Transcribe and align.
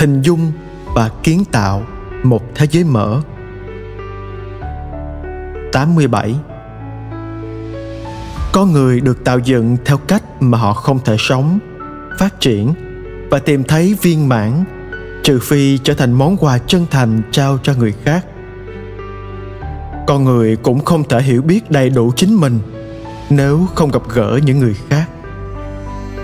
hình 0.00 0.22
dung 0.22 0.52
và 0.94 1.10
kiến 1.22 1.44
tạo 1.52 1.82
một 2.22 2.42
thế 2.54 2.66
giới 2.70 2.84
mở 2.84 3.20
87 5.72 6.34
Con 8.52 8.72
người 8.72 9.00
được 9.00 9.24
tạo 9.24 9.38
dựng 9.38 9.76
theo 9.84 9.96
cách 9.96 10.22
mà 10.40 10.58
họ 10.58 10.72
không 10.72 10.98
thể 11.04 11.16
sống, 11.18 11.58
phát 12.18 12.40
triển 12.40 12.74
và 13.30 13.38
tìm 13.38 13.64
thấy 13.64 13.96
viên 14.02 14.28
mãn 14.28 14.64
trừ 15.22 15.38
phi 15.42 15.78
trở 15.78 15.94
thành 15.94 16.12
món 16.12 16.36
quà 16.36 16.58
chân 16.58 16.86
thành 16.90 17.22
trao 17.30 17.58
cho 17.62 17.74
người 17.74 17.94
khác. 18.04 18.26
Con 20.06 20.24
người 20.24 20.56
cũng 20.56 20.84
không 20.84 21.04
thể 21.08 21.22
hiểu 21.22 21.42
biết 21.42 21.70
đầy 21.70 21.90
đủ 21.90 22.12
chính 22.16 22.36
mình 22.36 22.58
nếu 23.30 23.66
không 23.74 23.90
gặp 23.90 24.02
gỡ 24.14 24.40
những 24.44 24.58
người 24.58 24.74
khác. 24.88 25.08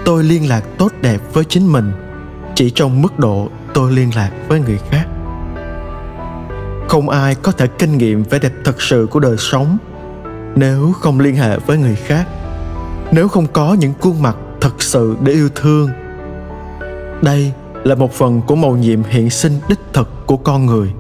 Tôi 0.05 0.25
liên 0.25 0.49
lạc 0.49 0.65
tốt 0.79 0.93
đẹp 1.01 1.21
với 1.33 1.45
chính 1.45 1.73
mình 1.73 1.93
chỉ 2.55 2.71
trong 2.71 3.03
mức 3.03 3.19
độ 3.19 3.49
tôi 3.77 3.93
liên 3.93 4.11
lạc 4.15 4.31
với 4.49 4.61
người 4.61 4.79
khác. 4.91 5.07
Không 6.89 7.09
ai 7.09 7.35
có 7.35 7.53
thể 7.53 7.67
kinh 7.67 7.99
nghiệm 7.99 8.23
vẻ 8.23 8.39
đẹp 8.39 8.53
thật 8.65 8.83
sự 8.83 9.07
của 9.11 9.21
đời 9.21 9.37
sống 9.37 9.79
nếu 10.55 10.93
không 10.93 11.21
liên 11.21 11.37
hệ 11.37 11.59
với 11.59 11.79
người 11.79 11.95
khác, 11.95 12.27
nếu 13.13 13.29
không 13.29 13.47
có 13.47 13.77
những 13.81 13.93
khuôn 14.01 14.23
mặt 14.23 14.37
thật 14.61 14.83
sự 14.83 15.17
để 15.23 15.33
yêu 15.33 15.49
thương. 15.55 15.91
Đây 17.23 17.53
là 17.85 17.95
một 17.95 18.13
phần 18.13 18.43
của 18.47 18.57
mầu 18.57 18.77
nhiệm 18.77 19.03
hiện 19.03 19.31
sinh 19.31 19.53
đích 19.69 19.81
thực 19.93 20.27
của 20.27 20.37
con 20.37 20.67
người. 20.67 20.93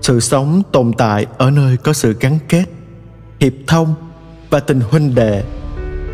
Sự 0.00 0.20
sống 0.20 0.62
tồn 0.72 0.92
tại 0.98 1.26
ở 1.38 1.50
nơi 1.50 1.76
có 1.76 1.92
sự 1.92 2.16
gắn 2.20 2.38
kết, 2.48 2.64
hiệp 3.40 3.52
thông 3.66 3.94
và 4.50 4.60
tình 4.60 4.80
huynh 4.90 5.14
đệ, 5.14 5.42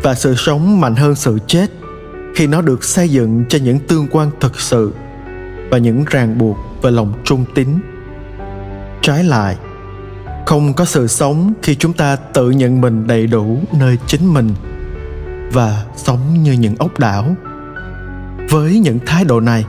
và 0.03 0.15
sự 0.15 0.35
sống 0.35 0.81
mạnh 0.81 0.95
hơn 0.95 1.15
sự 1.15 1.39
chết 1.47 1.71
khi 2.35 2.47
nó 2.47 2.61
được 2.61 2.83
xây 2.83 3.09
dựng 3.09 3.45
cho 3.49 3.59
những 3.63 3.79
tương 3.79 4.07
quan 4.11 4.31
thật 4.39 4.59
sự 4.59 4.91
và 5.75 5.79
những 5.79 6.05
ràng 6.05 6.37
buộc 6.37 6.57
về 6.81 6.91
lòng 6.91 7.13
trung 7.23 7.45
tín. 7.55 7.67
Trái 9.01 9.23
lại, 9.23 9.55
không 10.45 10.73
có 10.73 10.85
sự 10.85 11.07
sống 11.07 11.53
khi 11.61 11.75
chúng 11.75 11.93
ta 11.93 12.15
tự 12.15 12.49
nhận 12.49 12.81
mình 12.81 13.07
đầy 13.07 13.27
đủ 13.27 13.59
nơi 13.73 13.97
chính 14.07 14.33
mình 14.33 14.49
và 15.53 15.85
sống 15.95 16.43
như 16.43 16.51
những 16.51 16.75
ốc 16.79 16.99
đảo. 16.99 17.35
Với 18.49 18.79
những 18.79 18.99
thái 19.05 19.25
độ 19.25 19.39
này, 19.39 19.65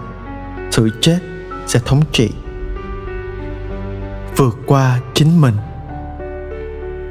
sự 0.70 0.90
chết 1.00 1.18
sẽ 1.66 1.80
thống 1.84 2.02
trị, 2.12 2.30
vượt 4.36 4.58
qua 4.66 5.00
chính 5.14 5.40
mình. 5.40 5.54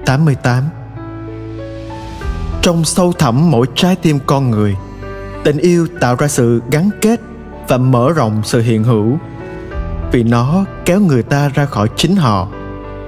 88 0.05 0.63
Trong 2.61 2.85
sâu 2.85 3.13
thẳm 3.19 3.51
mỗi 3.51 3.67
trái 3.75 3.95
tim 3.95 4.19
con 4.25 4.51
người, 4.51 4.75
Tình 5.43 5.57
yêu 5.57 5.87
tạo 5.99 6.15
ra 6.15 6.27
sự 6.27 6.61
gắn 6.71 6.89
kết 7.01 7.19
và 7.67 7.77
mở 7.77 8.11
rộng 8.15 8.41
sự 8.43 8.61
hiện 8.61 8.83
hữu. 8.83 9.17
Vì 10.11 10.23
nó 10.23 10.65
kéo 10.85 10.99
người 10.99 11.23
ta 11.23 11.49
ra 11.49 11.65
khỏi 11.65 11.87
chính 11.95 12.15
họ 12.15 12.47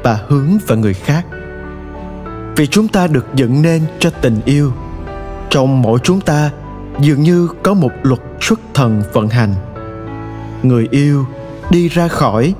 và 0.03 0.19
hướng 0.27 0.57
vào 0.67 0.77
người 0.77 0.93
khác. 0.93 1.25
Vì 2.55 2.67
chúng 2.67 2.87
ta 2.87 3.07
được 3.07 3.25
dựng 3.35 3.61
nên 3.61 3.81
cho 3.99 4.09
tình 4.09 4.39
yêu, 4.45 4.71
trong 5.49 5.81
mỗi 5.81 5.99
chúng 6.03 6.21
ta 6.21 6.51
dường 6.99 7.21
như 7.21 7.47
có 7.63 7.73
một 7.73 7.91
luật 8.03 8.21
xuất 8.41 8.59
thần 8.73 9.03
vận 9.13 9.29
hành. 9.29 9.53
Người 10.63 10.87
yêu 10.91 11.25
đi 11.69 11.89
ra 11.89 12.07
khỏi 12.07 12.53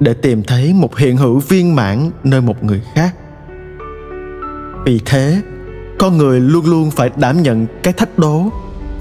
để 0.00 0.14
tìm 0.14 0.42
thấy 0.42 0.72
một 0.74 0.96
hiện 0.96 1.16
hữu 1.16 1.38
viên 1.38 1.76
mãn 1.76 2.10
nơi 2.24 2.40
một 2.40 2.64
người 2.64 2.82
khác. 2.94 3.14
Vì 4.84 5.00
thế, 5.04 5.42
con 5.98 6.16
người 6.16 6.40
luôn 6.40 6.66
luôn 6.66 6.90
phải 6.90 7.10
đảm 7.16 7.42
nhận 7.42 7.66
cái 7.82 7.92
thách 7.92 8.18
đố 8.18 8.42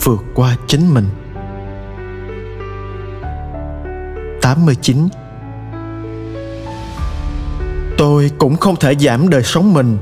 vượt 0.03 0.23
qua 0.33 0.55
chính 0.67 0.93
mình. 0.93 1.05
89 4.47 5.08
Tôi 7.97 8.31
cũng 8.37 8.58
không 8.58 8.75
thể 8.75 8.95
giảm 8.95 9.30
đời 9.30 9.43
sống 9.43 9.73
mình, 9.73 9.97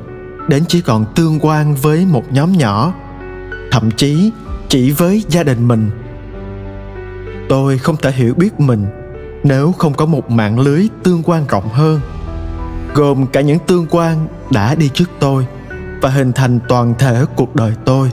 đến 0.47 0.63
chỉ 0.67 0.81
còn 0.81 1.05
tương 1.15 1.39
quan 1.41 1.75
với 1.75 2.05
một 2.05 2.23
nhóm 2.31 2.51
nhỏ, 2.51 2.93
thậm 3.71 3.91
chí 3.91 4.31
chỉ 4.69 4.91
với 4.91 5.23
gia 5.29 5.43
đình 5.43 5.67
mình. 5.67 5.89
Tôi 7.49 7.77
không 7.77 7.95
thể 7.97 8.11
hiểu 8.11 8.33
biết 8.33 8.59
mình 8.59 8.85
nếu 9.43 9.71
không 9.71 9.93
có 9.93 10.05
một 10.05 10.31
mạng 10.31 10.59
lưới 10.59 10.87
tương 11.03 11.23
quan 11.23 11.45
rộng 11.49 11.69
hơn, 11.69 11.99
gồm 12.93 13.27
cả 13.27 13.41
những 13.41 13.59
tương 13.59 13.87
quan 13.89 14.27
đã 14.51 14.75
đi 14.75 14.89
trước 14.93 15.09
tôi 15.19 15.47
và 16.01 16.09
hình 16.09 16.31
thành 16.33 16.59
toàn 16.67 16.93
thể 16.99 17.23
cuộc 17.35 17.55
đời 17.55 17.73
tôi. 17.85 18.11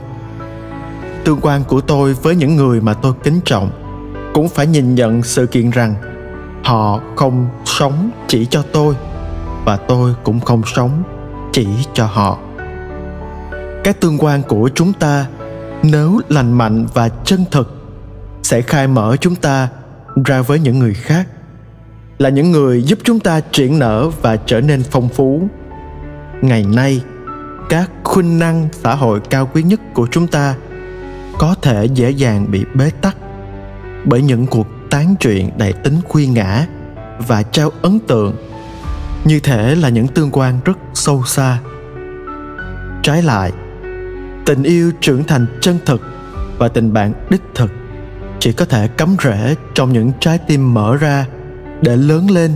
Tương 1.25 1.39
quan 1.41 1.63
của 1.63 1.81
tôi 1.81 2.13
với 2.13 2.35
những 2.35 2.55
người 2.55 2.81
mà 2.81 2.93
tôi 2.93 3.13
kính 3.23 3.39
trọng 3.45 3.71
cũng 4.33 4.49
phải 4.49 4.67
nhìn 4.67 4.95
nhận 4.95 5.23
sự 5.23 5.45
kiện 5.45 5.69
rằng 5.69 6.12
họ 6.63 6.99
không 7.15 7.49
sống 7.65 8.09
chỉ 8.27 8.45
cho 8.45 8.63
tôi, 8.73 8.95
và 9.65 9.77
tôi 9.77 10.13
cũng 10.23 10.39
không 10.39 10.61
sống 10.65 11.03
chỉ 11.51 11.67
cho 11.93 12.05
họ. 12.05 12.37
Cái 13.83 13.93
tương 13.93 14.17
quan 14.17 14.41
của 14.43 14.69
chúng 14.75 14.93
ta, 14.93 15.25
nếu 15.83 16.19
lành 16.29 16.53
mạnh 16.53 16.85
và 16.93 17.09
chân 17.09 17.45
thực, 17.51 17.75
sẽ 18.43 18.61
khai 18.61 18.87
mở 18.87 19.15
chúng 19.21 19.35
ta 19.35 19.69
ra 20.25 20.41
với 20.41 20.59
những 20.59 20.79
người 20.79 20.93
khác, 20.93 21.27
là 22.17 22.29
những 22.29 22.51
người 22.51 22.83
giúp 22.83 22.99
chúng 23.03 23.19
ta 23.19 23.39
triển 23.39 23.79
nở 23.79 24.09
và 24.21 24.35
trở 24.35 24.61
nên 24.61 24.83
phong 24.91 25.09
phú. 25.09 25.47
Ngày 26.41 26.65
nay, 26.75 27.01
các 27.69 27.91
khuynh 28.03 28.39
năng 28.39 28.67
xã 28.71 28.95
hội 28.95 29.19
cao 29.29 29.49
quý 29.53 29.63
nhất 29.63 29.81
của 29.93 30.07
chúng 30.11 30.27
ta 30.27 30.55
có 31.37 31.55
thể 31.61 31.85
dễ 31.85 32.09
dàng 32.09 32.51
bị 32.51 32.65
bế 32.75 32.89
tắc 33.01 33.17
bởi 34.05 34.21
những 34.21 34.47
cuộc 34.47 34.67
tán 34.93 35.15
chuyện 35.19 35.49
đầy 35.57 35.73
tính 35.73 35.99
khuyên 36.07 36.33
ngã 36.33 36.65
và 37.27 37.43
trao 37.43 37.69
ấn 37.81 37.99
tượng. 37.99 38.35
Như 39.25 39.39
thể 39.39 39.75
là 39.75 39.89
những 39.89 40.07
tương 40.07 40.29
quan 40.31 40.59
rất 40.65 40.77
sâu 40.93 41.23
xa. 41.25 41.59
Trái 43.03 43.23
lại, 43.23 43.51
tình 44.45 44.63
yêu 44.63 44.91
trưởng 45.01 45.23
thành 45.23 45.45
chân 45.61 45.79
thực 45.85 46.01
và 46.57 46.67
tình 46.67 46.93
bạn 46.93 47.13
đích 47.29 47.41
thực 47.55 47.71
chỉ 48.39 48.53
có 48.53 48.65
thể 48.65 48.87
cắm 48.87 49.15
rễ 49.23 49.55
trong 49.73 49.93
những 49.93 50.11
trái 50.19 50.37
tim 50.37 50.73
mở 50.73 50.97
ra 50.97 51.25
để 51.81 51.95
lớn 51.95 52.31
lên, 52.31 52.51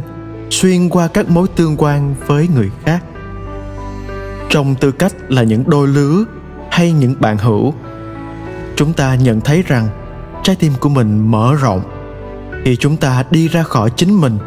xuyên 0.49 0.89
qua 0.89 1.07
các 1.07 1.29
mối 1.29 1.47
tương 1.55 1.75
quan 1.77 2.15
với 2.27 2.47
người 2.55 2.69
khác. 2.85 3.03
Trong 4.49 4.75
tư 4.75 4.91
cách 4.91 5.13
là 5.27 5.43
những 5.43 5.63
đôi 5.67 5.87
lứa 5.87 6.23
hay 6.71 6.91
những 6.91 7.15
bạn 7.19 7.37
hữu, 7.37 7.73
chúng 8.75 8.93
ta 8.93 9.15
nhận 9.15 9.41
thấy 9.41 9.63
rằng 9.67 9.87
trái 10.43 10.55
tim 10.55 10.73
của 10.79 10.89
mình 10.89 11.31
mở 11.31 11.55
rộng 11.61 11.96
khi 12.67 12.75
chúng 12.75 12.97
ta 12.97 13.23
đi 13.31 13.47
ra 13.47 13.63
khỏi 13.63 13.89
chính 13.95 14.21
mình 14.21 14.37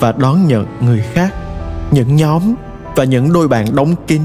và 0.00 0.12
đón 0.12 0.46
nhận 0.46 0.66
người 0.80 1.04
khác, 1.12 1.34
những 1.90 2.16
nhóm 2.16 2.54
và 2.96 3.04
những 3.04 3.32
đôi 3.32 3.48
bạn 3.48 3.76
đóng 3.76 3.94
kín, 4.06 4.22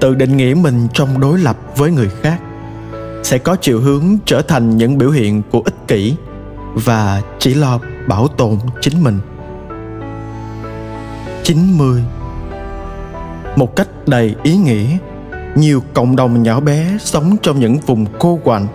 tự 0.00 0.14
định 0.14 0.36
nghĩa 0.36 0.54
mình 0.54 0.88
trong 0.92 1.20
đối 1.20 1.38
lập 1.38 1.56
với 1.76 1.90
người 1.90 2.08
khác, 2.22 2.40
sẽ 3.22 3.38
có 3.38 3.56
chiều 3.60 3.80
hướng 3.80 4.16
trở 4.24 4.42
thành 4.42 4.76
những 4.76 4.98
biểu 4.98 5.10
hiện 5.10 5.42
của 5.50 5.60
ích 5.64 5.74
kỷ 5.88 6.16
và 6.74 7.22
chỉ 7.38 7.54
lo 7.54 7.80
bảo 8.08 8.28
tồn 8.28 8.58
chính 8.80 9.04
mình. 9.04 9.20
90 11.42 12.02
một 13.56 13.76
cách 13.76 13.88
đầy 14.06 14.34
ý 14.42 14.56
nghĩa, 14.56 14.86
nhiều 15.54 15.82
cộng 15.94 16.16
đồng 16.16 16.42
nhỏ 16.42 16.60
bé 16.60 16.96
sống 17.00 17.36
trong 17.42 17.60
những 17.60 17.78
vùng 17.78 18.06
cô 18.18 18.40
quạnh 18.44 18.66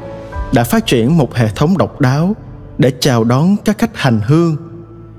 đã 0.53 0.63
phát 0.63 0.85
triển 0.85 1.17
một 1.17 1.35
hệ 1.35 1.47
thống 1.55 1.77
độc 1.77 2.01
đáo 2.01 2.35
để 2.81 2.91
chào 2.99 3.23
đón 3.23 3.55
các 3.65 3.77
khách 3.77 3.97
hành 3.97 4.19
hương 4.27 4.55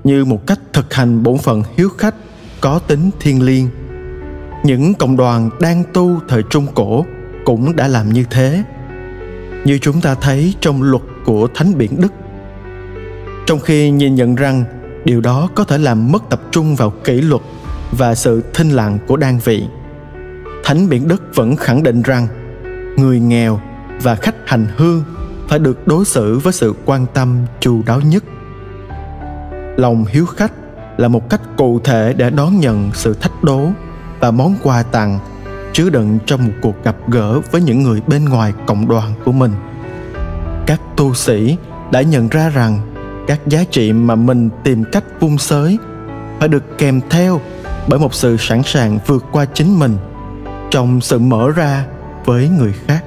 như 0.03 0.25
một 0.25 0.47
cách 0.47 0.59
thực 0.73 0.93
hành 0.93 1.23
bổn 1.23 1.37
phận 1.37 1.63
hiếu 1.77 1.89
khách 1.97 2.15
có 2.61 2.79
tính 2.79 3.09
thiêng 3.19 3.41
liêng. 3.45 3.69
Những 4.63 4.93
cộng 4.93 5.17
đoàn 5.17 5.49
đang 5.59 5.83
tu 5.93 6.19
thời 6.27 6.43
trung 6.49 6.67
cổ 6.75 7.05
cũng 7.45 7.75
đã 7.75 7.87
làm 7.87 8.13
như 8.13 8.25
thế. 8.29 8.63
Như 9.65 9.77
chúng 9.77 10.01
ta 10.01 10.15
thấy 10.15 10.53
trong 10.59 10.83
luật 10.83 11.01
của 11.25 11.47
thánh 11.55 11.77
biển 11.77 12.01
đức. 12.01 12.13
Trong 13.45 13.59
khi 13.59 13.89
nhìn 13.89 14.15
nhận 14.15 14.35
rằng 14.35 14.63
điều 15.05 15.21
đó 15.21 15.49
có 15.55 15.63
thể 15.63 15.77
làm 15.77 16.11
mất 16.11 16.23
tập 16.29 16.41
trung 16.51 16.75
vào 16.75 16.89
kỷ 16.89 17.21
luật 17.21 17.41
và 17.91 18.15
sự 18.15 18.43
thinh 18.53 18.69
lặng 18.69 18.97
của 19.07 19.17
đan 19.17 19.39
vị, 19.43 19.63
thánh 20.63 20.89
biển 20.89 21.07
đức 21.07 21.23
vẫn 21.35 21.55
khẳng 21.55 21.83
định 21.83 22.01
rằng 22.01 22.27
người 22.97 23.19
nghèo 23.19 23.59
và 24.01 24.15
khách 24.15 24.35
hành 24.45 24.67
hương 24.77 25.03
phải 25.47 25.59
được 25.59 25.87
đối 25.87 26.05
xử 26.05 26.39
với 26.39 26.53
sự 26.53 26.73
quan 26.85 27.05
tâm 27.13 27.37
chu 27.59 27.81
đáo 27.85 28.01
nhất. 28.01 28.23
Lòng 29.77 30.05
hiếu 30.09 30.25
khách 30.25 30.51
là 30.97 31.07
một 31.07 31.29
cách 31.29 31.41
cụ 31.57 31.79
thể 31.83 32.13
để 32.17 32.29
đón 32.29 32.59
nhận 32.59 32.91
sự 32.93 33.13
thách 33.13 33.43
đố 33.43 33.67
và 34.19 34.31
món 34.31 34.55
quà 34.63 34.83
tặng 34.83 35.19
chứa 35.73 35.89
đựng 35.89 36.19
trong 36.25 36.45
một 36.45 36.53
cuộc 36.61 36.83
gặp 36.83 36.95
gỡ 37.07 37.39
với 37.51 37.61
những 37.61 37.83
người 37.83 38.01
bên 38.07 38.25
ngoài 38.25 38.53
cộng 38.67 38.87
đoàn 38.87 39.13
của 39.25 39.31
mình. 39.31 39.51
Các 40.65 40.81
tu 40.97 41.13
sĩ 41.13 41.57
đã 41.91 42.01
nhận 42.01 42.27
ra 42.29 42.49
rằng 42.49 42.79
các 43.27 43.47
giá 43.47 43.63
trị 43.71 43.93
mà 43.93 44.15
mình 44.15 44.49
tìm 44.63 44.83
cách 44.91 45.03
vung 45.19 45.37
sới 45.37 45.77
phải 46.39 46.47
được 46.47 46.77
kèm 46.77 47.01
theo 47.09 47.41
bởi 47.87 47.99
một 47.99 48.13
sự 48.13 48.37
sẵn 48.37 48.61
sàng 48.63 48.99
vượt 49.07 49.25
qua 49.31 49.45
chính 49.45 49.79
mình, 49.79 49.97
trong 50.71 51.01
sự 51.01 51.19
mở 51.19 51.51
ra 51.55 51.85
với 52.25 52.49
người 52.49 52.73
khác. 52.87 53.03